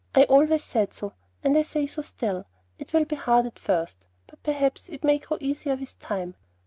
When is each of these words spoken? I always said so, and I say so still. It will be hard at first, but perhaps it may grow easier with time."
I 0.15 0.23
always 0.23 0.63
said 0.63 0.95
so, 0.95 1.13
and 1.43 1.55
I 1.55 1.61
say 1.61 1.85
so 1.85 2.01
still. 2.01 2.47
It 2.79 2.91
will 2.91 3.05
be 3.05 3.15
hard 3.15 3.45
at 3.45 3.59
first, 3.59 4.07
but 4.25 4.41
perhaps 4.41 4.89
it 4.89 5.03
may 5.03 5.19
grow 5.19 5.37
easier 5.39 5.75
with 5.75 5.99
time." 5.99 6.33